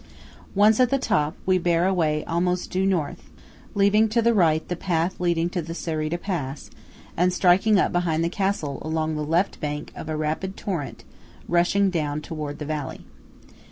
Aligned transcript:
Once 0.55 0.79
at 0.79 0.89
the 0.89 0.97
top 0.97 1.35
we 1.45 1.59
bear 1.59 1.85
away 1.85 2.23
almost 2.25 2.71
due 2.71 2.87
north, 2.87 3.29
leaving 3.75 4.09
to 4.09 4.19
the 4.19 4.33
right 4.33 4.67
the 4.67 4.75
path 4.75 5.19
leading 5.19 5.47
to 5.47 5.61
the 5.61 5.75
Cereda 5.75 6.17
pass, 6.17 6.71
and 7.15 7.31
striking 7.31 7.77
up 7.79 7.91
behind 7.91 8.23
the 8.23 8.27
castle 8.27 8.79
along 8.81 9.15
the 9.15 9.21
left 9.23 9.59
bank 9.59 9.91
of 9.95 10.09
a 10.09 10.17
rapid 10.17 10.57
torrent 10.57 11.03
rushing 11.47 11.91
down 11.91 12.19
toward 12.19 12.57
the 12.57 12.65
valley. 12.65 13.01